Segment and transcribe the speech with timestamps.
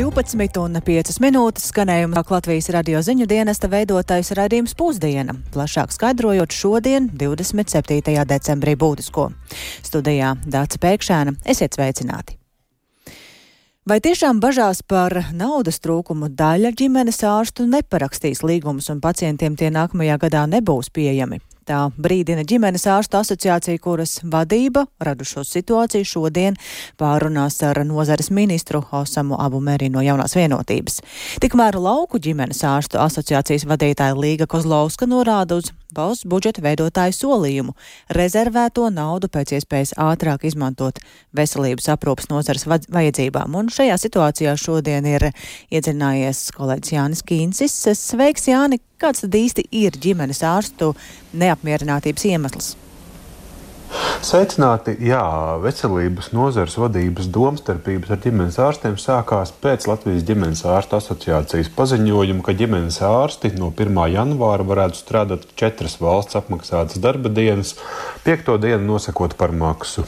[0.00, 8.14] 12,5 minūtes skanējuma Latvijas radio ziņu dienesta veidotājs raidījums Pusdiena, plašāk skaidrojot šodien, 27.
[8.24, 9.26] decembrī būtisko.
[9.84, 12.38] Studijā Dāca Pēkšēna, esiet sveicināti!
[13.84, 20.16] Vai tiešām bažās par naudas trūkumu daļa ģimenes ārstu neparakstīs līgumus un pacientiem tie nākamajā
[20.24, 21.42] gadā nebūs pieejami?
[21.68, 26.56] Tā brīdina ģimenes ārstu asociācija, kuras vadība radušo situāciju šodien
[27.00, 31.00] pārunās ar nozares ministru Osamu Abu Meri no jaunās vienotības.
[31.42, 37.74] Tikmēr lauku ģimenes ārstu asociācijas vadītāja Līga Kozlovska norāda uz valsts budžeta veidotāju solījumu
[38.16, 41.00] rezervēto naudu pēc iespējas ātrāk izmantot
[41.36, 43.56] veselības aprūpas nozares vajadzībām.
[43.58, 45.30] Un šajā situācijā šodien ir
[45.70, 47.82] iedziļinājies kolēģis Jānis Kīncis.
[47.98, 48.80] Sveiks, Jāni!
[49.00, 50.90] Kāds tad īsti ir ģimenes ārstu
[51.60, 52.76] neapmierinātības iemesls?
[54.20, 54.92] Sveicināti!
[55.02, 62.44] Jā, veselības nozares vadības domstarpības ar ģimenes ārstiem sākās pēc Latvijas ģimenes ārstu asociācijas paziņojuma,
[62.44, 63.96] ka ģimenes ārsti no 1.
[64.12, 67.72] janvāra varētu strādāt četras valsts apmaksātas darba dienas,
[68.22, 70.04] piekto dienu nosakot par maksu.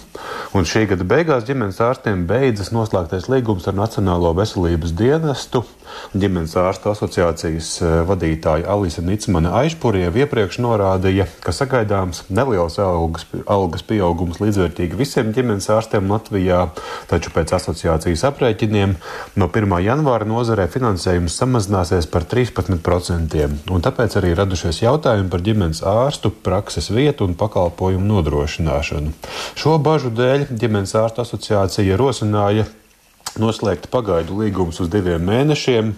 [0.52, 5.64] Un šī gada beigās ģimenes ārstiem beidzas noslēgtais līgums ar Nacionālo veselības dienestu.
[6.12, 13.26] Ģimenes ārstu asociācijas eh, vadītāja Alisa Nicmane Aišpuriev iepriekš norādīja, ka sagaidāms neliels algas,
[13.72, 16.66] algas pieaugums līdzvērtīgi visiem ģimenes ārstiem Latvijā,
[17.08, 18.92] taču pēc asociācijas aprēķiniem
[19.40, 19.72] no 1.
[19.80, 26.90] janvāra nozarē finansējums samazināsies par 13%, un tāpēc arī radušies jautājumi par ģimenes ārstu prakses
[26.92, 29.16] vietu un pakalpojumu nodrošināšanu.
[29.56, 32.68] Šo bažu dēļ ģimenes ārstu asociācija rosināja
[33.40, 35.94] noslēgt pagaidu līgumus uz diviem mēnešiem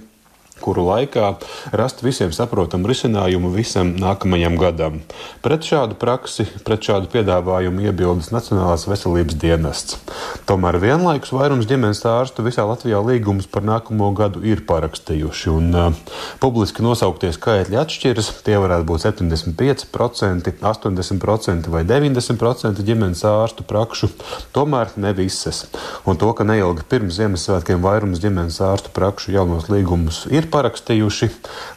[0.62, 1.34] kuru laikā
[1.74, 5.00] rast visiem saprotamu risinājumu visam nākamajam gadam.
[5.44, 9.98] Pret šādu praksi, pret šādu piedāvājumu iebildas Nacionālās veselības dienests.
[10.48, 16.16] Tomēr vienlaikus vairums ģimenes ārstu visā Latvijā līgumus par nākamo gadu ir parakstījuši, un uh,
[16.42, 18.30] publiski nosauktie skaitļi atšķiras.
[18.46, 24.10] Tie varētu būt 75%, 80% vai 90% ģimenes ārstu prakšu,
[24.56, 25.64] tomēr ne visas.
[26.08, 31.28] Un to, ka neilgi pirms Ziemassvētkiem vairums ģimenes ārstu prakšu jaunos līgumus ir ir parakstījuši.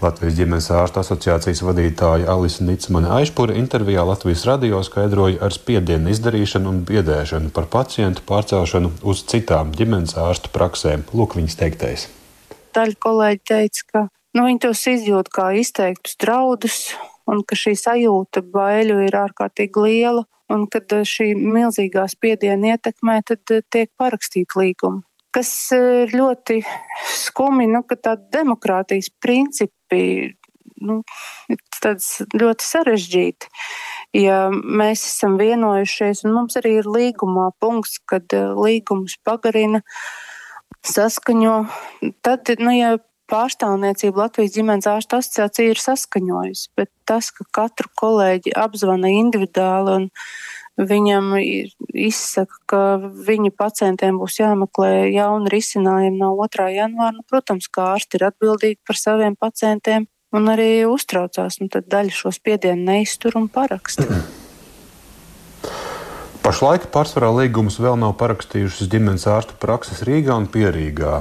[0.03, 6.71] Latvijas ģimenes ārstu asociācijas vadītāja Alisa Nicmane Aišpura intervijā Latvijas radio skaidroja ar spiedienu izdarīšanu
[6.73, 11.07] un biedēšanu par pacientu pārcelšanu uz citām ģimenes ārstu praksēm.
[11.15, 12.07] Lūk, viņas teiktais.
[12.75, 14.05] Daļa kolēģi teica, ka
[14.37, 16.79] nu, viņi tos izjūt kā izteiktus draudus
[17.27, 20.27] un ka šī sajūta baiļu ir ārkārtīgi liela.
[20.47, 25.03] Un kad šī milzīgā spiediena ietekmē, tad tiek parakstīta līguma
[25.37, 26.63] kas ir ļoti
[27.13, 30.33] skumji, nu, ka tādi demokrātijas principi
[30.81, 31.01] nu,
[31.81, 33.49] tāds ļoti sarežģīti.
[34.17, 39.83] Ja mēs esam vienojušies, un mums arī ir līgumā punkts, kad eh, līgums pagarina,
[40.87, 41.57] saskaņo,
[42.25, 42.95] tad, nu, ja
[43.27, 50.07] pārstāvniecība Latvijas ģimenes ārsta asociācija ir saskaņojusi, bet tas, ka katru kolēģi apzvana individuāli un
[50.77, 56.69] viņam izsaka, ka viņa pacientiem būs jāmeklē jauni risinājumi no 2.
[56.77, 57.15] janvāra.
[57.17, 62.13] Nu, protams, kā ārsti ir atbildīgi par saviem pacientiem un arī uztraucās, nu tad daļa
[62.13, 64.07] šo spiedienu neiztur un paraksta.
[66.47, 71.17] Pašlaik pārsvarā līgumus vēl nav parakstījušas ģimenes ārstu prakses Rīgā un Pierīgā.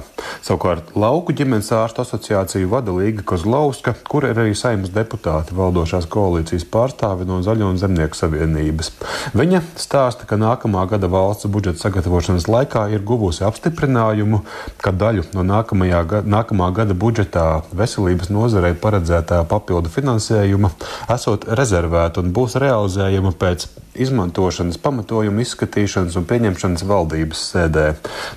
[0.46, 6.68] Savukārt Lauku ģimenes ārstu asociāciju vada Līga Kozlauska, kur ir arī saimnes deputāti valdošās koalīcijas
[6.70, 8.92] pārstāvi no Zaļo un Zemnieku savienības.
[9.34, 14.44] Viņa stāsta, ka nākamā gada valsts budžeta sagatavošanas laikā ir guvusi apstiprinājumu,
[14.78, 20.70] ka daļu no nākamā, nākamā gada budžetā veselības nozarei paredzētā papildu finansējuma
[21.18, 23.66] esot rezervēta un būs realizējama pēc
[24.02, 27.86] izmantošanas, pamatojuma izskatīšanas un pieņemšanas valdības sēdē.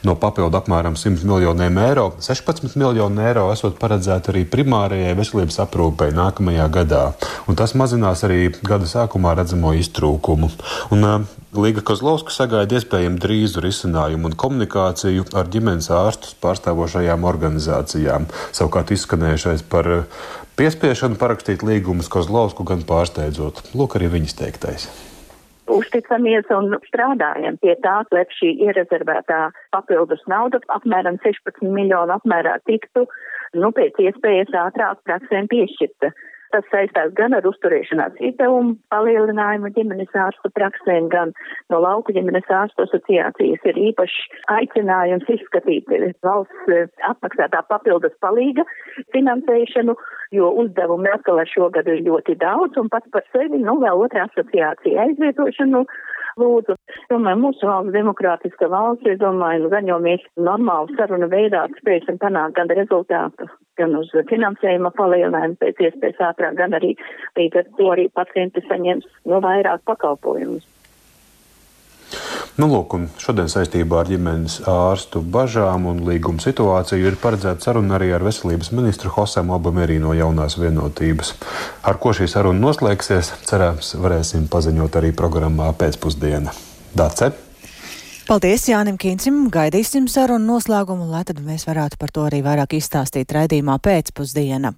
[0.08, 6.14] No papildu apmēram 100 miljoniem eiro 16 miljonu eiro esot paredzēta arī primārajai veselības aprūpei
[6.16, 7.04] nākamajā gadā.
[7.48, 10.52] Un tas mazinās arī gada sākumā redzamo iztrūkumu.
[10.96, 18.30] Un, Līga Kozlovska sagaida iespējami drīzu risinājumu un komunikāciju ar ģimenes ārstus pārstāvošajām organizācijām.
[18.54, 19.92] Savukārt izskanējušais par
[20.62, 23.66] piespiešanu parakstīt līgumus Kozlovsku gan pārsteidzot.
[23.74, 24.92] Lūk, arī viņas teiktais
[25.74, 29.40] uzticamies un strādājam pie tā, lai šī ierezervētā
[29.76, 33.06] papildus nauda apmēram 16 miljonu apmērā tiktu,
[33.58, 36.12] nu, pēc iespējas ātrāk praksēm piešķirta.
[36.54, 41.34] Tas saistās gan ar uzturēšanās izdevumu palielinājumu ģimenes ārstu praksēm, gan
[41.70, 44.26] no lauku ģimenes ārstu asociācijas ir īpaši
[44.56, 45.94] aicinājums izskatīt
[46.26, 46.74] valsts
[47.12, 48.66] apmaksātā papildus palīga
[49.14, 49.94] finansēšanu,
[50.34, 54.26] jo uzdevumi atkal ar šogad ir ļoti daudz un pats par sevi, nu, vēl otrā
[54.26, 55.86] asociācija aizvietošanu
[56.38, 56.76] lūdzu.
[57.10, 62.20] Domāju, mūsu valsts demokrātiska valsts, es domāju, nu, gan jau mēs normāli saruna veidā spēsim
[62.22, 63.50] panākt gan rezultātu,
[63.80, 66.96] gan uz finansējuma palielinājumu pēc iespējas ātrāk, gan arī
[67.40, 70.68] līdz ar to arī pacienti saņems no vairāk pakalpojumus.
[72.60, 78.10] Nu, lūk, šodien saistībā ar ģimenes ārstu bažām un līguma situāciju ir paredzēta saruna arī
[78.12, 81.32] ar veselības ministru Hosemu Abamērī no jaunās vienotības.
[81.88, 86.52] Ar ko šī saruna noslēgsies, cerams, varēsim paziņot arī programmā pēcpusdiena.
[87.00, 87.32] Dace!
[88.28, 93.32] Paldies Jānim Kīncim, gaidīsim sarunu noslēgumu, lai tad mēs varētu par to arī vairāk izstāstīt
[93.40, 94.76] raidījumā pēcpusdiena.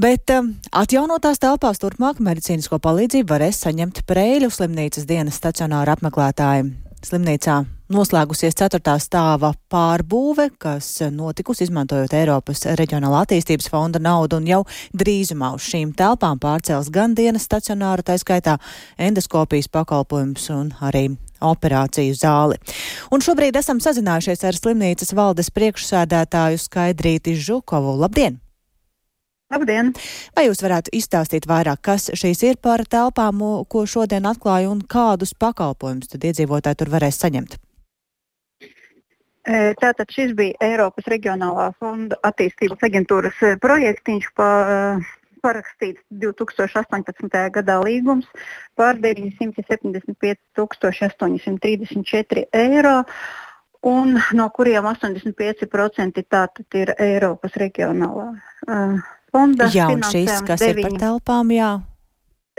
[0.00, 6.70] Bet um, atjaunotās telpās turpmāk medicīnisko palīdzību varēs saņemt Prēļu slimnīcas dienas stacionāra apmeklētāji.
[7.04, 7.58] Slimnīcā
[7.92, 14.62] noslēgusies ceturtā stāva pārbūve, kas notikusi izmantojot Eiropas reģionāla attīstības fonda naudu un jau
[14.96, 18.56] drīzumā uz šīm telpām pārcels gan dienas stacionāru, tā skaitā
[18.96, 21.10] endoskopijas pakalpojums un arī
[21.42, 22.56] operāciju zāli.
[23.12, 27.98] Un šobrīd esam sazinājušies ar slimnīcas valdes priekšsēdētāju Skaidrīti Žukovu.
[28.00, 28.41] Labdien!
[29.52, 29.90] Labdien!
[30.32, 35.34] Vai jūs varētu izstāstīt vairāk, kas šīs ir par telpām, ko šodien atklāja un kādus
[35.36, 37.58] pakalpojumus tad iedzīvotāji tur varēs saņemt?
[39.42, 47.46] E, tātad šis bija Eiropas reģionālā fonda attīstības aģentūras e, projektiņš pa, e, parakstīts 2018.
[47.52, 48.28] gadā līgums
[48.78, 52.98] par 975 834 eiro,
[53.84, 59.02] un no kuriem 85% tātad ir Eiropas reģionālā uh,
[59.32, 59.68] fonda.
[59.72, 60.78] Jā, un šīs, kas deviņu.
[60.78, 61.72] ir par telpām, jā.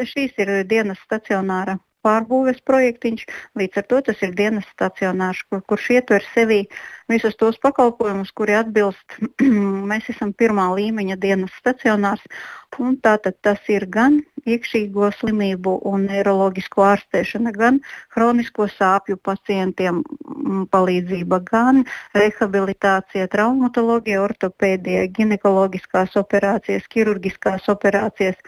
[0.01, 3.25] Šīs ir dienas stacionāra pārbūves projektiņš.
[3.59, 6.63] Līdz ar to tas ir dienas stacionārs, kur, kurš ietver sevī
[7.11, 9.17] visus tos pakalpojumus, kuri atbilst.
[9.91, 12.23] mēs esam pirmā līmeņa dienas stacionārs.
[12.73, 17.79] Tātad tas ir gan iekšīgo slimību un neiroloģisko ārstēšana, gan
[18.15, 21.83] hronisko sāpju pacientiem mm, palīdzība, gan
[22.17, 28.41] rehabilitācija, traumatoloģija, ortopēdija, ginekoloģiskās operācijas, ķirurģiskās operācijas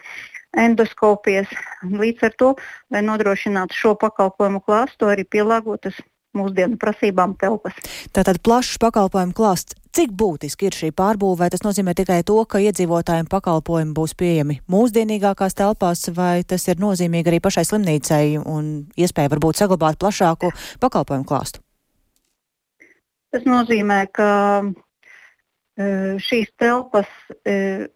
[0.56, 1.52] endoskopijas.
[1.86, 2.52] Līdz ar to,
[2.92, 5.98] lai nodrošinātu šo pakalpojumu klāstu, arī pielāgotas
[6.36, 7.76] mūsdienu prasībām telpas.
[8.14, 9.76] Tātad plašs pakalpojumu klāsts.
[9.96, 11.48] Cik būtiski ir šī pārbūve?
[11.52, 17.32] Tas nozīmē tikai to, ka iedzīvotājiem pakalpojumi būs pieejami mūsdienīgākās telpās, vai tas ir nozīmīgi
[17.32, 18.68] arī pašai slimnīcai un
[19.00, 20.52] iespēja varbūt saglabāt plašāku
[20.84, 21.64] pakalpojumu klāstu?
[23.32, 24.28] Tas nozīmē, ka
[24.60, 25.88] e,
[26.20, 27.08] šīs telpas
[27.40, 27.88] e,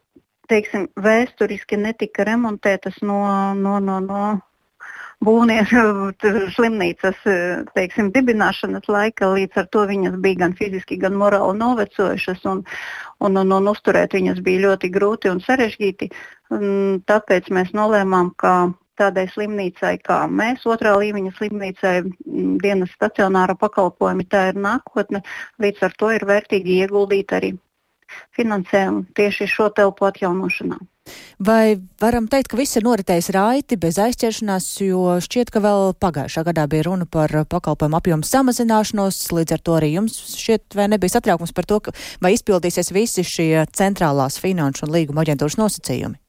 [0.50, 3.20] teiksim, vēsturiski netika remontētas no,
[3.56, 4.23] no, no, no
[5.25, 5.85] būvnieku
[6.56, 7.23] slimnīcas
[7.76, 9.31] teiksim, dibināšanas laika.
[9.37, 12.64] Līdz ar to viņas bija gan fiziski, gan morāli novecojušas, un,
[13.20, 16.11] un, un, un uzturēt viņas bija ļoti grūti un sarežģīti.
[17.11, 18.55] Tāpēc mēs nolēmām, ka
[19.00, 21.94] tādai slimnīcai kā mēs, otrā līmeņa slimnīcai,
[22.61, 25.23] dienas stacionāra pakalpojumi, tā ir nākotne.
[25.62, 27.55] Līdz ar to ir vērtīgi ieguldīt arī
[28.37, 30.81] finansējumu tieši šo telpu atjaunošanā.
[31.41, 36.45] Vai varam teikt, ka viss ir noritējis raiti, bez aizķeršanās, jo šķiet, ka vēl pagājušā
[36.51, 41.17] gadā bija runa par pakalpojumu apjomu samazināšanos, līdz ar to arī jums šķiet vai nebija
[41.17, 46.21] satraukums par to, ka vai izpildīsies visi šie centrālās finanšu un līguma aģentūras nosacījumi?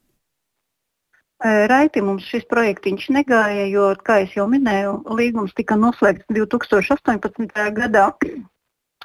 [1.41, 7.49] Raiti mums šis projektiņš negāja, jo, kā jau minēju, līgums tika noslēgts 2018.
[7.77, 8.11] gadā.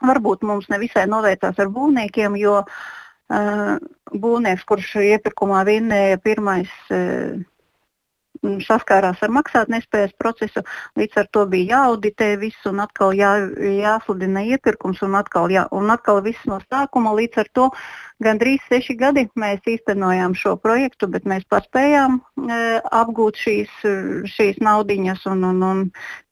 [0.04, 3.76] Varbūt mums nevisai noveicās ar būvniekiem, jo uh,
[4.12, 7.38] būvnieks, kurš iepirkumā vinnēja pirmais, uh,
[8.66, 10.62] saskārās ar maksātnespējas procesu,
[10.98, 15.90] līdz ar to bija jāauditē viss un atkal jā, jāsludina iepirkums un atkal, jā, un
[15.90, 17.14] atkal viss no sākuma.
[17.16, 17.68] Līdz ar to
[18.22, 22.60] gandrīz seši gadi mēs īstenojām šo projektu, bet mēs paspējām e,
[23.00, 23.72] apgūt šīs,
[24.36, 25.82] šīs naudiņas un, un, un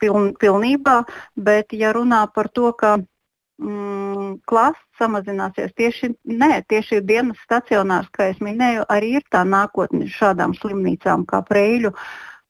[0.00, 1.02] piln, pilnībā.
[1.37, 2.99] Bet ja runā par to, ka
[3.63, 5.73] mm, klases samazināsies.
[5.79, 11.43] Tieši, nē, tieši dienas stacionārs, kā jau minēju, arī ir tā nākotne šādām slimnīcām kā
[11.49, 11.95] Preļu.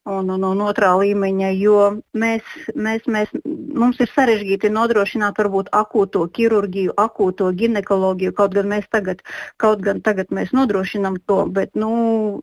[0.05, 1.77] Un, un, un otrā līmeņa, jo
[2.13, 2.45] mēs,
[2.77, 3.31] mēs, mēs,
[3.73, 8.35] mums ir sarežģīti nodrošināt varbūt akūto ķirurģiju, akūto ginekoloģiju.
[8.37, 9.23] Kaut gan mēs tagad,
[9.57, 11.95] kaut gan tagad mēs nodrošinām to, bet nu,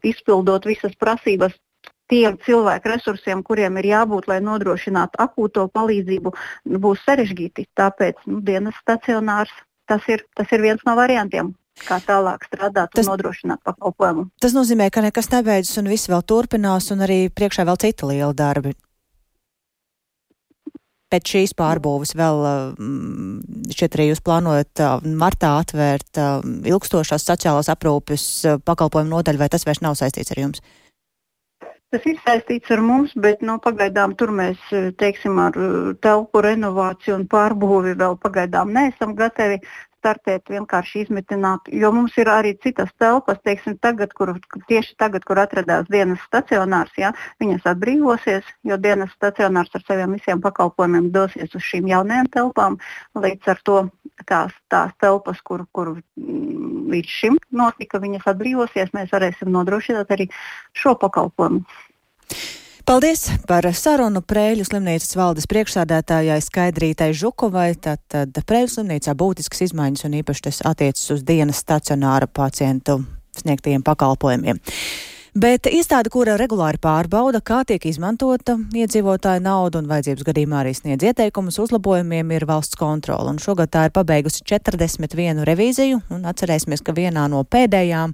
[0.01, 1.53] izpildot visas prasības,
[2.11, 6.35] tiem cilvēku resursiem, kuriem ir jābūt, lai nodrošinātu akūto palīdzību,
[6.83, 7.69] būs sarežģīti.
[7.79, 9.53] Tāpēc nu, dienas stacionārs
[9.89, 11.55] tas ir, tas ir viens no variantiem.
[11.81, 14.27] Kā tālāk strādāt tas, un nodrošināt pakalpojumu.
[14.43, 18.35] Tas nozīmē, ka nekas nebeidzas un viss vēl turpinās, un arī priekšā vēl citi lieli
[18.37, 18.75] darbi.
[21.11, 22.43] Pēc šīs pārbūves vēl
[22.75, 24.83] mm, šķiet arī jūs plānojat
[25.19, 26.19] martā atvērt
[26.69, 28.27] ilgstošās sociālās aprūpes
[28.67, 30.63] pakalpojumu nodaļu, vai tas vairs nav saistīts ar jums?
[31.91, 34.59] Tas ir saistīts ar mums, bet nu, pagaidām tur mēs
[35.01, 35.57] teiksim, ar
[36.05, 39.59] telpu renovāciju un pārbūvi vēl pagaidām neesam gatavi
[40.01, 41.69] startēt, vienkārši izmitināt.
[41.81, 44.33] Jo mums ir arī citas telpas, teiksim, tagad, kur,
[44.69, 47.11] tieši tagad, kur atradās dienas stacionārs, ja,
[47.43, 52.79] viņas atbrīvosies, jo dienas stacionārs ar saviem visiem pakalpojumiem dosies uz šīm jaunajām telpām.
[53.19, 53.77] Līdz ar to
[54.27, 60.29] tās, tās telpas, kur, kur mm, līdz šim notika, viņas atbrīvosies, mēs varēsim nodrošināt arī
[60.77, 61.63] šo pakalpojumu.
[62.81, 67.69] Paldies par sarunu Prēļu slimnīcas valdes priekšsādātājai Skaidrītai Žukovai.
[67.77, 73.03] Tātad Prēļu slimnīcā būtiskas izmaiņas un īpaši tas attiecas uz dienas stacionāra pacientu
[73.37, 74.59] sniegtajiem pakalpojumiem.
[75.31, 81.05] Bet iestāde, kura regulāri pārbauda, kā tiek izmantota iedzīvotāja nauda un vajadzības gadījumā arī sniedz
[81.07, 83.31] ieteikumus uzlabojumiem, ir valsts kontrola.
[83.31, 88.11] Un šogad tā ir pabeigusi 41 revīziju, un atcerēsimies, ka vienā no pēdējām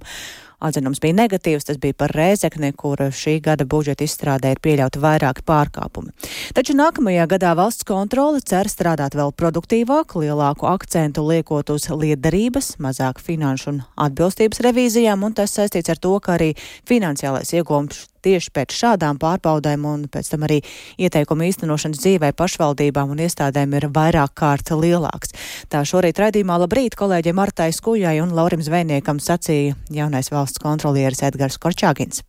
[0.58, 5.44] Atzinums bija negatīvs, tas bija par Rēzekni, kur šī gada budžeta izstrādē ir pieļauti vairāki
[5.46, 6.10] pārkāpumi.
[6.56, 13.22] Taču nākamajā gadā valsts kontrole cer strādāt vēl produktīvāk, lielāku akcentu liekot uz liederības, mazāk
[13.22, 16.54] finanšu un atbilstības revīzijām, un tas saistīts ar to, ka arī
[16.90, 20.60] finansiālais iegūms tieši pēc šādām pārbaudēm un pēc tam arī
[21.00, 25.34] ieteikumu īstenošanas dzīvē pašvaldībām un iestādēm ir vairāk kārt lielāks.
[25.72, 31.60] Tā šorīt raidījumā labrīt kolēģiem Martai Skujai un Laurim Zvejniekam sacīja jaunais valsts kontrolieris Edgars
[31.62, 32.24] Korčāgins.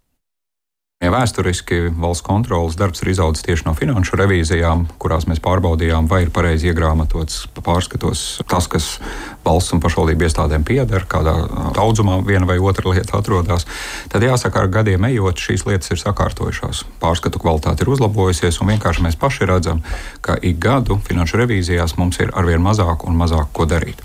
[1.00, 6.25] Ja vēsturiski valsts kontrolas darbs ir izaudzis tieši no finanšu revīzijām, kurās mēs pārbaudījām, vai
[6.25, 8.89] ir pareizi iegrāmatots pārskatos tas, kas
[9.50, 11.36] valsts un pašvaldību iestādēm pieder, kādā
[11.75, 13.65] daudzumā viena vai otra lieta atrodas,
[14.13, 16.86] tad jāsaka, ar gadiem ejot, šīs lietas ir sakārtojušās.
[17.01, 19.84] Pārskatu kvalitāte ir uzlabojusies, un vienkārši mēs paši redzam,
[20.25, 24.01] ka ik gadu finanšu revīzijās mums ir arvien mazāk un mazāk ko darīt.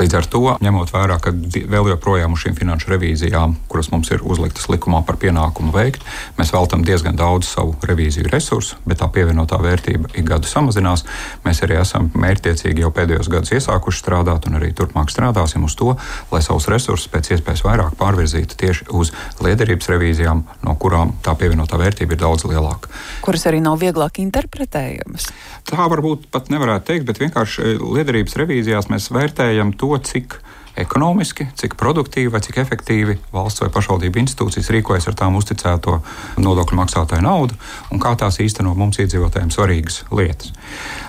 [0.00, 4.22] Līdz ar to, ņemot vērā, ka vēl joprojām uz šīm finanšu revīzijām, kuras mums ir
[4.22, 6.06] uzliktas likumā par pienākumu veikt,
[6.38, 11.04] Mēs veltam diezgan daudz savu revīziju resursu, bet tā pievienotā vērtība ik gadu samazinās.
[11.44, 15.94] Mēs arī esam mērķtiecīgi jau pēdējos gados iesākuši strādāt un arī turpmāk strādāsim uz to,
[16.32, 19.12] lai savus resursus pēc iespējas vairāk pārvirzītu tieši uz
[19.44, 22.92] liederības revīzijām, no kurām tā pievienotā vērtība ir daudz lielāka.
[23.24, 25.30] Kuras arī nav vieglāk interpretējamas?
[25.68, 30.38] Tā varbūt pat nevarētu teikt, bet vienkārši liederības revīzijās mēs vērtējam to, cik
[30.82, 35.98] ekonomiski, cik produktīvi vai cik efektīvi valsts vai pašvaldību institūcijas rīkojas ar tām uzticēto
[36.42, 37.58] nodokļu maksātāju naudu
[37.92, 40.52] un kā tās īsteno mums iedzīvotājiem svarīgas lietas.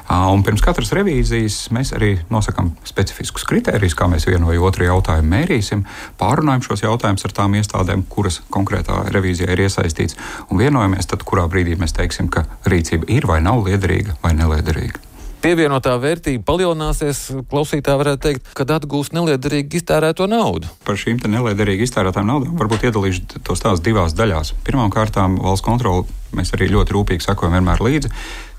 [0.09, 5.29] Un pirms katras revīzijas mēs arī nosakām specifiskus kritērijus, kā mēs vienu vai otru jautājumu
[5.35, 5.83] mērīsim,
[6.21, 10.17] pārunājam šos jautājumus ar tām iestādēm, kuras konkrētā revīzijā ir iesaistīts,
[10.49, 15.08] un vienojamies, tad, kurā brīdī mēs teiksim, ka rīcība ir vai nav liederīga vai neliederīga
[15.43, 20.69] pievienotā vērtība palielināsies, klausītāji varētu teikt, kad atgūs neliederīgi iztērēto naudu.
[20.87, 24.53] Par šīm neliederīgi iztērētām naudām varbūt iedalīšu tos tās divās daļās.
[24.67, 28.13] Pirmkārt, valsts kontrole mēs arī ļoti rūpīgi sekojam vienmēr līdzi,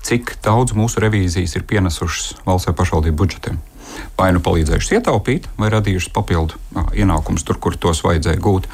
[0.07, 3.61] cik daudz mūsu revīzijas ir pienesušas valsts vai pašvaldību budžetiem
[4.19, 6.59] vai nu palīdzējušas ietaupīt, vai radījušas papildu
[6.95, 8.69] ienākumus tur, kur tos vajadzēja gūt.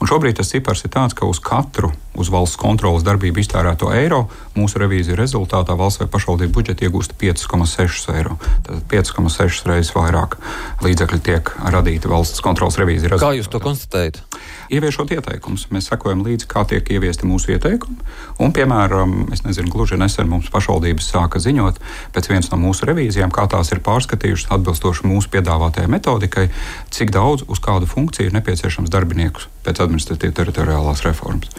[0.00, 4.24] Un šobrīd tas cipars ir tāds, ka uz katru uz valsts kontrolas darbību iztērēto eiro
[4.56, 8.36] mūsu revīzija rezultātā valsts vai pašvaldību budžeti iegūst 5,6 eiro.
[8.66, 10.36] Tātad 5,6 reizes vairāk
[10.84, 13.30] līdzekļu tiek radīti valsts kontrolas revīzija rezultātā.
[13.30, 14.22] Kā jūs to konstatējat?
[14.70, 17.96] Ieviešot ieteikumus, mēs sekojam līdzi, kā tiek ieviesti mūsu ieteikumi.
[18.38, 21.80] Un, piemēram, es nezinu, gluži nesen mums pašvaldības sāka ziņot
[22.14, 26.46] pēc vienas no mūsu revīzijām, kā tās ir pārskatījušas atbilstoši mūsu piedāvātajai metodikai,
[26.94, 31.50] cik daudz uz kādu funkciju ir nepieciešams darbiniekus pēc administratīvas teritoriālās reformas.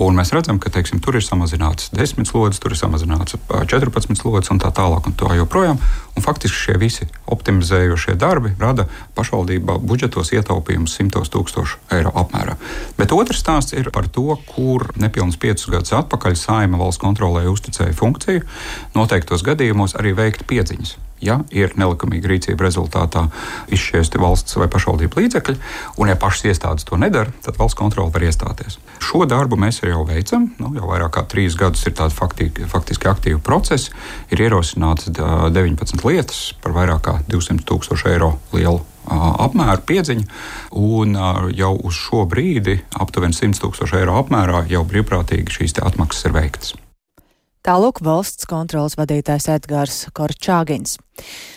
[0.00, 4.50] Un mēs redzam, ka teiksim, tur ir samazināts 10 slodzes, tur ir samazināts 14 slodzes
[4.54, 5.04] un tā tālāk.
[5.06, 5.78] Un tā joprojām.
[6.16, 8.84] Un faktiski šie visi optimizējošie darbi rada
[9.16, 12.58] pašvaldībā budžetos ietaupījumus simtos tūkstošu eiro apmērā.
[12.98, 17.96] Bet otrs stāsts ir par to, kur nepilnus piecus gadus atpakaļ saima valsts kontrolē uzticēja
[17.96, 18.44] funkciju
[18.98, 23.28] noteiktos gadījumos arī veikt piedziņas ja ir nelikumīga rīcība rezultātā
[23.72, 25.56] izšķiesti valsts vai pašvaldību līdzekļi,
[26.02, 28.78] un ja pašas iestādes to nedara, tad valsts kontrole var iestāties.
[29.02, 30.50] Šo darbu mēs jau veicam.
[30.60, 33.92] Nu, jau vairāk kā trīs gadus ir tādi faktiski, faktiski aktīvi procesi.
[34.34, 40.28] Ir ierosināts 19 lietas par vairāk kā 200 tūkstošu eiro lielu apmēru piedziņu,
[40.78, 41.16] un
[41.56, 46.74] jau uz šo brīdi aptuveni 100 tūkstošu eiro apmērā jau brīvprātīgi šīs atmaksas ir veiktas.
[47.62, 50.96] Tālūk valsts kontrolas vadītājs Edgars Korčāgins.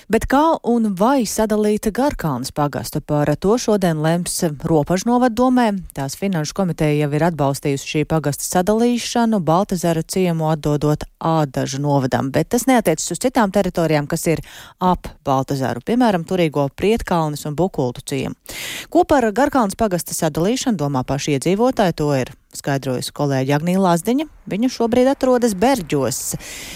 [0.06, 5.72] Bet kā un vai sadalīta Garkalnas pagastu par to šodien lems Ropažnovaddomē.
[5.98, 12.52] Tās finanšu komiteja jau ir atbalstījusi šī pagasta sadalīšanu Baltazara ciemu atdodot Ādažu novadam, bet
[12.54, 14.46] tas neatiecas uz citām teritorijām, kas ir
[14.78, 18.38] ap Baltazaru, piemēram, Turīgo Prietkalnis un Bukultu ciemu.
[18.94, 24.30] Ko par Garkalnas pagasta sadalīšanu domā paši iedzīvotāji, to ir skaidrojusi kolēģi Agnija Lazdiņa.
[24.54, 26.36] Viņa šobrīd atrodas Berģos.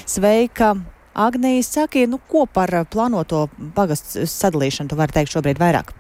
[0.10, 0.80] Sveika!
[1.14, 5.99] Agnija, saki, nu, ko par plānoto pagastu sadalīšanu tu vari teikt šobrīd vairāk?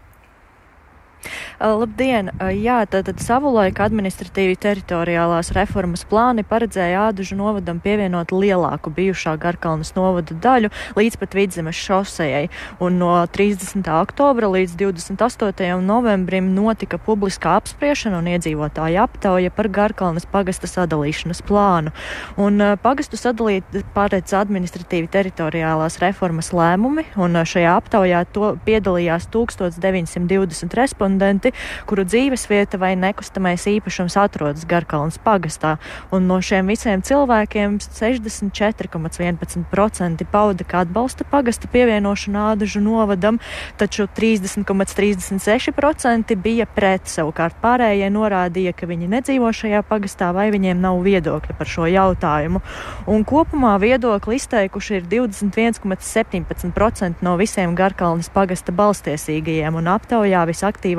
[1.59, 2.29] Labdien!
[2.55, 10.37] Jā, tātad savulaik administratīvi teritoriālās reformas plāni paredzēja Ādužu novadam pievienot lielāku bijušā Garkalnas novada
[10.39, 12.45] daļu līdz pat Vidzemes šosejai.
[12.79, 13.83] Un no 30.
[13.99, 15.81] oktobra līdz 28.
[15.83, 21.91] novembrim notika publiskā apspriešana un iedzīvotāja aptauja par Garkalnas pagasta sadalīšanas plānu.
[22.39, 31.08] Un pagastu sadalīt paredz administratīvi teritoriālās reformas lēmumi, un šajā aptaujā to piedalījās 1920 respondenti
[31.17, 31.51] cilvēki,
[31.85, 35.77] kuru dzīvesvieta vai nekustamais īpašums atrodas Garkalnas pagastā,
[36.11, 43.39] un no šiem visiem cilvēkiem 64,11% pauda, ka atbalsta pagasta pievienošanu Ādažu novadam,
[43.77, 51.01] taču 30,36% bija pret, savukārt pārējie norādīja, ka viņi nedzīvo šajā pagastā vai viņiem nav
[51.03, 52.61] viedokļa par šo jautājumu.
[53.09, 60.45] Un kopumā viedokli izteikuši ir 21,17% no visiem Garkalnas pagasta balstiesīgajiem, un aptaujā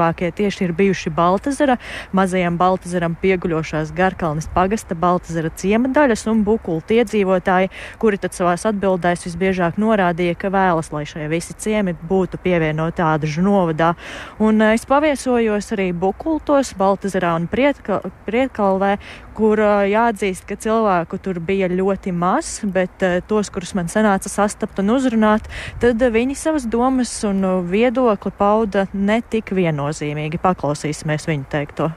[0.00, 1.76] visaktīvākie tieši ir bijuši Baltazara,
[2.12, 9.26] mazajam Baltazaram pieguļošās Garkalnes pagasta Baltazara ciema daļas un bukulti iedzīvotāji, kuri tad savās atbildēs
[9.26, 13.94] visbiežāk norādīja, ka vēlas, lai šie visi ciemi būtu pievienoti Ādažu novadā.
[14.40, 18.96] Un eh, es paviesojos arī bukultos Baltazarā un Prietkalvē,
[19.36, 24.30] kur eh, jāatzīst, ka cilvēku tur bija ļoti maz, bet uh, tos, kurus man sanāca
[24.30, 25.46] sastapt un uzrunāt,
[25.82, 31.90] tad viņi savas domas un viedokli pauda ne tik viennozīmīgi uzmanīgi paklausīsimies viņu teikto.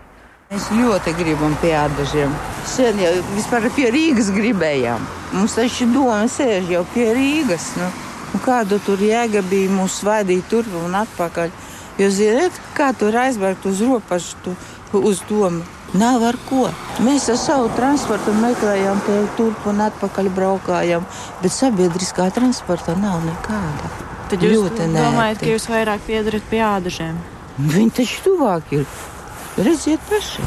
[0.53, 2.33] Mēs ļoti gribam pie ādažiem.
[2.69, 5.01] Sen jau vispār pie Rīgas gribējām.
[5.33, 7.71] Mums taču doma sēž jau pie Rīgas.
[7.79, 7.87] Nu.
[8.33, 11.49] Un kādu tur jēga bija mūs svaidīt turp un atpakaļ?
[12.01, 14.53] Jo ziniet, kā tur aizbraukt uz robežu, tu,
[15.01, 15.65] uz domu.
[15.97, 16.67] Nav ar ko.
[17.05, 19.01] Mēs ar savu transportu meklējām,
[19.37, 21.05] turp un atpakaļ braukājām,
[21.41, 23.93] bet sabiedriskā transporta nav nekāda.
[24.29, 27.21] Tad jūs domājat, ka jūs vairāk piedarat pie ādažiem?
[27.57, 28.85] Viņi taču tuvāk ir.
[29.61, 30.45] Redziet, paši.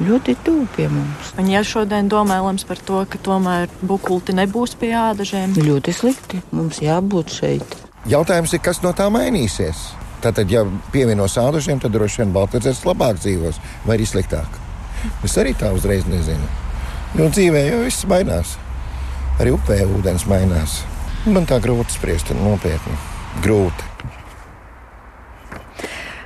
[0.00, 1.32] Ļoti tuvu pie mums.
[1.40, 5.52] Un ja šodien domājams par to, ka tomēr bukulti nebūs pie ādažiem?
[5.58, 6.40] Ļoti slikti.
[6.56, 7.74] Mums jābūt šeit.
[8.08, 9.90] Jautājums ir, kas no tā mainīsies?
[10.24, 10.62] Tātad, ja
[10.94, 14.56] pievienos ādažiem, tad droši vien Baltkrievijas labāk dzīvos vai arī sliktāk.
[15.24, 16.48] Es arī tā uzreiz nezinu.
[17.18, 18.54] Jo dzīvē jau viss mainās.
[19.40, 20.80] Arī upē ūdens mainās.
[21.26, 22.96] Man tā grūti spriest, nopietni.
[23.44, 24.19] Grūti.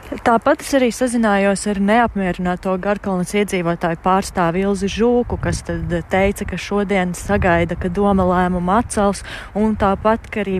[0.04, 7.14] Tāpat es arī sazinājos ar neapmierināto Garkalnas iedzīvotāju pārstāvi Ilzi Žūku, kas teica, ka šodien
[7.16, 9.22] sagaida, ka doma lēmumu atcels,
[9.56, 10.58] un tāpat, ka arī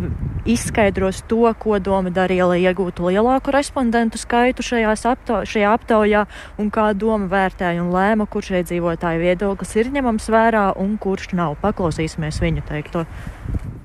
[0.48, 6.24] izskaidros to, ko doma darīja, lai iegūtu lielāku respondentu skaitu aptau šajā aptaujā,
[6.57, 11.61] un kā doma vērtēja un lēma, kurš iedzīvotāju viedoklis ir ņemams vērā un kurš nav.
[11.61, 13.04] Paklausīsimies viņu teikto.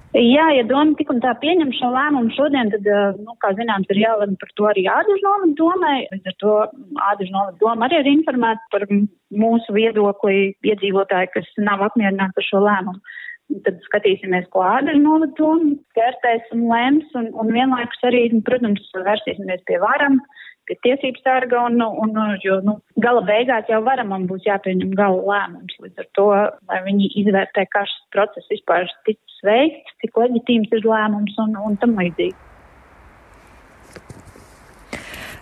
[0.09, 3.85] Jā, ja doma tik un tā pieņem šo lēmumu šodien, tad, eh, nu, kā zināms,
[3.93, 6.07] ir jālem par to arī Ādažu novadu domai.
[6.09, 6.53] Līdz ar to
[7.11, 12.63] Ādažu novadu doma arī ir informēta par mūsu viedokli iedzīvotāji, kas nav apmierināti ar šo
[12.65, 13.01] lēmumu.
[13.65, 19.61] Tad skatīsimies, ko Ādažu novadu doma vērtēs un lems, un, un vienlaikus arī, protams, vērsīsimies
[19.69, 20.17] pie varam.
[20.17, 20.48] Uh,
[20.85, 25.77] tiesības sarga, un, un, jo, nu, gala beigās jau varamam būs jāpieņem gala lēmums.
[25.83, 26.27] Līdz ar to,
[26.69, 31.79] lai viņi izvērtē, kā šis process vispār tiks veikts, cik leģitīms ir lēmums un, un
[31.81, 32.37] tam līdzīgi.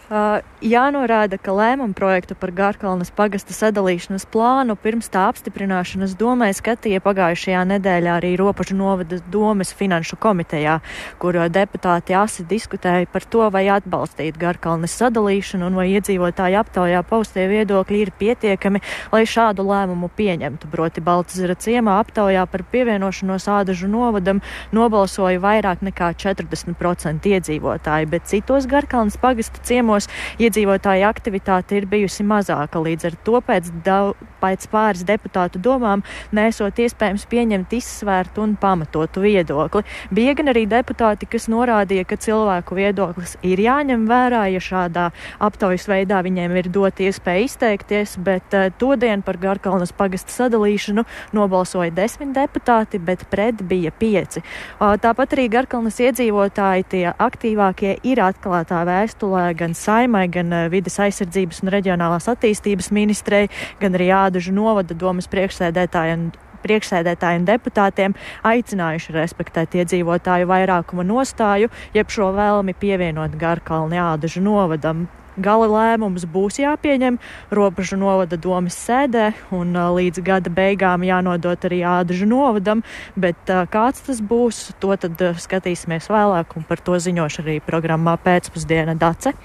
[0.07, 7.01] Uh, jānorāda, ka lēmumu projektu par Gārkalnas pagasta sadalīšanas plānu pirms tā apstiprināšanas domē skatīja
[7.03, 10.77] pagājušajā nedēļā arī Ropažu novada domes finanšu komitejā,
[11.19, 17.43] kur deputāti asi diskutēja par to, vai atbalstīt Gārkalnes sadalīšanu un vai iedzīvotāju aptaujā paustie
[17.51, 18.79] viedokļi ir pietiekami,
[19.11, 20.71] lai šādu lēmumu pieņemtu.
[20.71, 24.39] Proti Baltzera ciemā aptaujā par pievienošanos Ādažu novadam
[24.71, 32.25] nobalsoja vairāk nekā 40% iedzīvotāji, bet citos Gārkalnes pagasta ciemos posmos iedzīvotāju aktivitāte ir bijusi
[32.27, 32.79] mazāka.
[32.79, 36.03] Līdz ar to pēc, daudz, pēc pāris deputātu domām
[36.35, 39.83] nesot iespējams pieņemt izsvērtu un pamatotu viedokli.
[40.11, 45.09] Bija gan arī deputāti, kas norādīja, ka cilvēku viedoklis ir jāņem vērā, ja šādā
[45.43, 51.05] aptaujas veidā viņiem ir dot iespēja izteikties, bet uh, todien par Garkalnas pagasta sadalīšanu
[51.37, 54.43] nobalsoja desmit deputāti, bet pret bija pieci.
[54.79, 61.63] Tāpat arī Garkalnas iedzīvotāji tie aktīvākie ir atklātā vēstulē gan saimai, gan uh, vides aizsardzības
[61.63, 63.47] un reģionālās attīstības ministrei,
[63.81, 66.29] gan arī Ādužu novada domas priekšsēdētājiem
[66.63, 68.15] priekšsēdētājiem deputātiem
[68.47, 75.05] aicinājuši respektēt iedzīvotāju vairākuma nostāju, jeb šo vēlmi pievienot Garkalni ādažu novadam.
[75.37, 77.19] Gala lēmums būs jāpieņem
[77.53, 82.83] robežu novada domas sēdē, un līdz gada beigām jānodot arī ādažu novadam,
[83.15, 88.97] bet kāds tas būs, to tad skatīsimies vēlāk, un par to ziņošu arī programmā pēcpusdiena
[88.97, 89.35] Dace.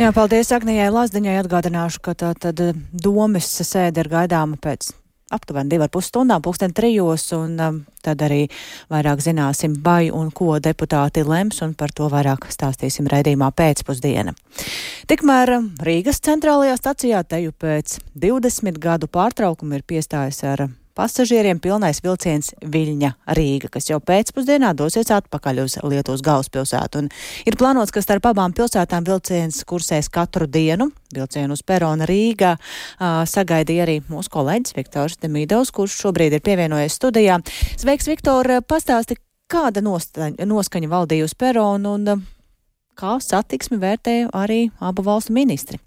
[0.00, 1.40] Jā, paldies Agnijai Lazdiņai.
[1.42, 2.60] Atgādināšu, ka tā tad
[2.92, 4.92] domas sēde ir gaidāma pēc
[5.30, 8.46] aptuveni divu ar pus stundām, pulksten trijos, un um, tad arī
[8.92, 14.34] vairāk zināsim, vai un ko deputāti lems, un par to vairāk stāstīsim raidījumā pēcpusdiena.
[15.10, 22.00] Tikmēr um, Rīgas centrālajā stacijā teju pēc 20 gadu pārtraukuma ir piestājis ar pasažieriem pilnais
[22.02, 27.04] vilciens Viļņa Rīga, kas jau pēcpusdienā dosies atpakaļ uz Lietuvas galvaspilsētu.
[27.04, 27.10] Un
[27.46, 30.90] ir plānots, ka starp abām pilsētām vilciens kursēs katru dienu.
[31.14, 36.98] Vilcienu uz Perona Rīgā uh, sagaidīja arī mūsu kolēģis Viktors Demīdovs, kurš šobrīd ir pievienojies
[36.98, 37.38] studijā.
[37.78, 38.58] Sveiks, Viktor!
[38.68, 42.24] Pastāsti, kāda nostaņa, noskaņa valdīja uz Peronu un uh,
[42.98, 45.80] kā satiksmi vērtēja arī abu valstu ministri?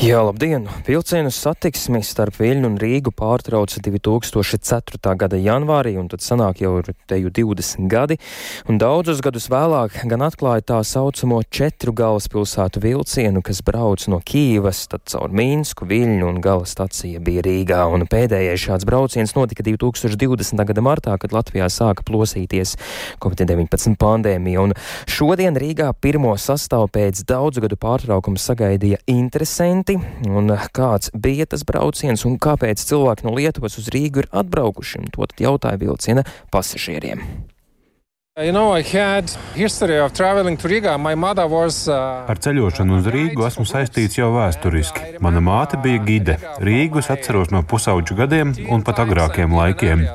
[0.00, 0.64] Jā, labdien!
[0.86, 4.96] Vilcienu satiksmi starp Viļņu un Rīgu pārtrauca 2004.
[5.20, 8.16] gada janvārī, un tad sanāk jau ir teju 20 gadi,
[8.64, 14.86] un daudzus gadus vēlāk gan atklāja tā saucamo četru galvaspilsētu vilcienu, kas brauc no Kīvas,
[14.88, 20.64] tad caur Mīnsku, Viļņu un gala stacija bija Rīgā, un pēdējais šāds brauciens notika 2020.
[20.70, 22.78] gada martā, kad Latvijā sāka plosīties
[23.20, 24.72] Covid-19 pandēmija, un
[25.04, 29.98] šodien Rīgā pirmo sastāvu pēc daudzu gadu pārtraukuma sagaidīja interesanti interesanti,
[30.30, 35.10] un kāds bija tas brauciens un kāpēc cilvēki no Lietuvas uz Rīgu ir atbraukuši, un
[35.10, 37.20] to tad jautāja vilciena pasažieriem.
[38.40, 38.72] You know,
[41.50, 45.18] was, uh, Ar ceļošanu uz Rīgu esmu saistīts jau vēsturiski.
[45.20, 46.36] Mana māte bija gide.
[46.62, 50.06] Rīgu es atceros no pusauģu gadiem un pat agrākiem laikiem.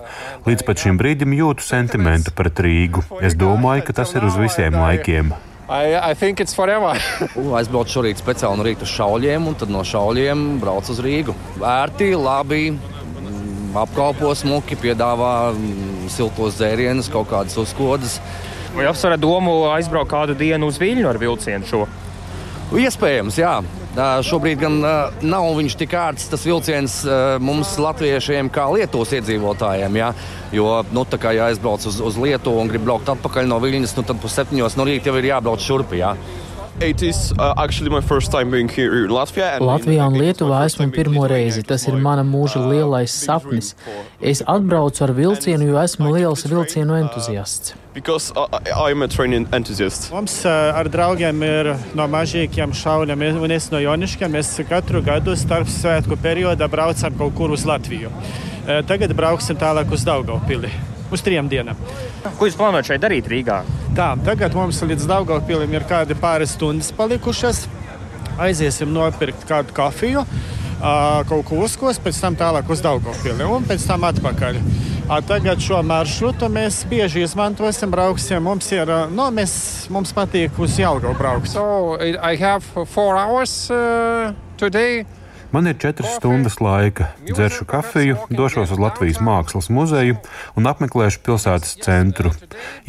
[0.48, 3.04] Līdz pat šim brīdim jūtu sentimentu pret Rīgu.
[3.22, 5.36] Es domāju, ka tas ir uz visiem laikiem.
[5.68, 6.94] I, I think it's forever.
[7.58, 11.34] Aizbraucu šorīt speciāli no rīta uz šauļiem, un tad no šauļiem braucu uz Rīgu.
[11.58, 18.20] Vērti, labi, mm, apkalpo smuki, piedāvā mm, siltos dzērienus, kaut kādas uzkodas.
[18.76, 21.86] Vai apsverat domu aizbraukt kādu dienu uz Viļņu ar vilcienu šo?
[22.76, 23.56] Iespējams, jā.
[23.96, 24.80] Šobrīd gan
[25.24, 26.98] nav viņš tik ērts tas vilciens
[27.40, 30.00] mums, latviešiem, kā Lietuvas iedzīvotājiem.
[30.02, 30.10] Jā.
[30.56, 34.04] Jo, nu, kā ja aizbrauc uz, uz Lietuvu un grib braukt atpakaļ no Viļņas, nu,
[34.08, 35.96] tad pusseptiņos no rīta jau ir jābrauc šurp.
[35.96, 36.12] Jā.
[36.82, 37.54] Is, uh,
[39.64, 41.62] Latvijā, un Lietuvā esmu pirmo reizi.
[41.64, 43.70] Tas ir mana mūža lielais sapnis.
[44.20, 47.78] Es atbraucu ar vilcienu, jo esmu liels vilcienu entuziasts.
[50.12, 54.36] Mums uh, ar draugiem ir no mažīkiem šauļiem, un es no Joniškiem.
[54.36, 58.12] Mēs katru gadu starp svētku periodā braucam kaut kur uz Latviju.
[58.12, 60.74] Uh, tagad brauksim tālāk uz Daugavpili
[61.14, 61.80] uz trim dienām.
[62.40, 63.62] Ko jūs plānojat šeit darīt Rīgā?
[63.98, 67.66] Tā, tagad mums līdz Daugavpilim ir kādi pāris stundas palikušas.
[68.42, 70.26] Aiziesim nopirkt kādu kafiju,
[71.30, 74.60] kaut ko uzkos, pēc tam tālāk uz Daugavpili un pēc tam atpakaļ.
[75.06, 78.42] A, tagad šo maršrutu mēs bieži izmantosim, brauksim.
[78.42, 79.54] Mums, ir, no, mēs,
[79.94, 81.52] mums patīk uz Jālgavu braukt.
[81.54, 85.06] So, I have four hours uh, today.
[85.52, 87.06] Man ir četras stundas laika.
[87.34, 90.18] Dzeršu kafiju, došos uz Latvijas Mākslas muzeju
[90.56, 92.32] un apmeklēšu pilsētas centru.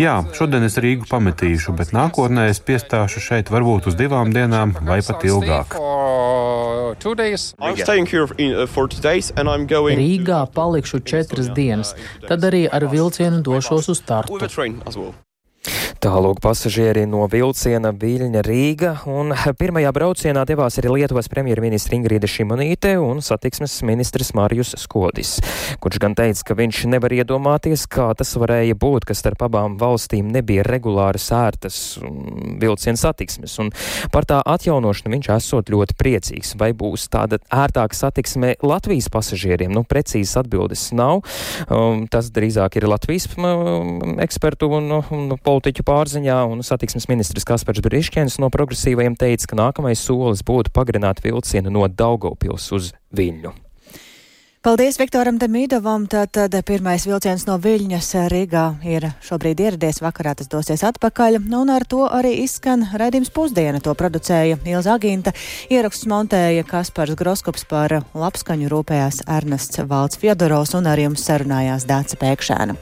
[0.00, 5.00] Jā, šodien es Rīgu pametīšu, bet nākotnē es piestāšu šeit varbūt uz divām dienām vai
[5.06, 5.76] pat ilgāk.
[10.00, 11.94] Rīgā palikšu četras dienas,
[12.26, 14.40] tad arī ar vilcienu došos uz Tartu.
[15.96, 22.90] Tālūk pasažieri no vilciena Viļņa Rīga, un pirmajā braucienā devās arī Lietuvas premjerministra Ingrīda Šimonīte
[23.00, 25.38] un satiksmes ministrs Mārijus Skodis,
[25.80, 30.28] kurš gan teica, ka viņš nevar iedomāties, kā tas varēja būt, ka starp abām valstīm
[30.34, 31.78] nebija regulāras ērtas
[32.60, 33.72] vilciena satiksmes, un
[34.12, 36.52] par tā atjaunošanu viņš esot ļoti priecīgs.
[36.60, 39.72] Vai būs tāda ērtāka satiksme Latvijas pasažieriem?
[39.72, 41.24] Nu, precīzas atbildes nav.
[41.70, 47.82] Um, tas drīzāk ir Latvijas um, ekspertu un, un politiķu pārziņā, un satiksmes ministrs Kaspars
[47.84, 53.65] Briškens no progresīvajiem teica, ka nākamais solis būtu pagarināt vilcienu no Daugavpils uz Viļņu.
[54.66, 56.08] Paldies Viktoram Demīdovam.
[56.10, 61.70] Tātad pirmais vilciens no Viļņas Rīgā ir šobrīd ieradies, vakarā tas dosies atpakaļ, nu, un
[61.70, 63.78] ar to arī izskan raidījums pusdiena.
[63.86, 65.36] To producēja Ilza Aginta,
[65.70, 72.18] ierakstus montēja Kaspars Groskops par labskaņu rūpējās Ernests Valds Fjodorovs un ar jums sarunājās Dāca
[72.26, 72.74] Pēkšēna.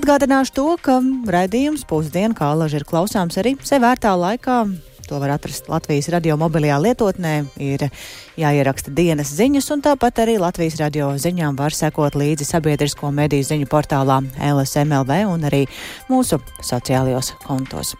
[0.00, 4.62] Atgādināšu to, ka raidījums pusdiena kā alaži ir klausāms arī sevērtā laikā
[5.08, 7.32] To var atrast Latvijas radio mobilajā lietotnē,
[7.64, 7.86] ir
[8.36, 13.70] jāieraksta dienas ziņas, un tāpat arī Latvijas radio ziņām var sekot līdzi sabiedrisko mediju ziņu
[13.72, 15.64] portālā LSMLV un arī
[16.12, 17.96] mūsu sociālajos kontos.